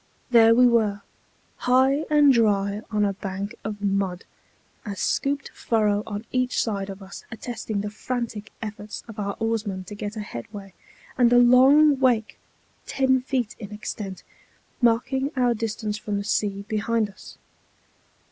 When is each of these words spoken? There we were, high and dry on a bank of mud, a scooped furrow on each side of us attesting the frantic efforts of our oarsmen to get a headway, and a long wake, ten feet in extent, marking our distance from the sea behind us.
There 0.31 0.55
we 0.55 0.65
were, 0.65 1.03
high 1.57 2.05
and 2.09 2.33
dry 2.33 2.81
on 2.89 3.05
a 3.05 3.13
bank 3.13 3.53
of 3.63 3.83
mud, 3.83 4.25
a 4.83 4.95
scooped 4.95 5.49
furrow 5.49 6.01
on 6.07 6.25
each 6.31 6.59
side 6.59 6.89
of 6.89 7.03
us 7.03 7.23
attesting 7.29 7.81
the 7.81 7.91
frantic 7.91 8.51
efforts 8.63 9.03
of 9.07 9.19
our 9.19 9.37
oarsmen 9.39 9.83
to 9.83 9.93
get 9.93 10.15
a 10.15 10.21
headway, 10.21 10.73
and 11.19 11.31
a 11.31 11.37
long 11.37 11.99
wake, 11.99 12.39
ten 12.87 13.21
feet 13.21 13.55
in 13.59 13.71
extent, 13.71 14.23
marking 14.81 15.29
our 15.35 15.53
distance 15.53 15.99
from 15.99 16.17
the 16.17 16.23
sea 16.23 16.65
behind 16.67 17.07
us. 17.07 17.37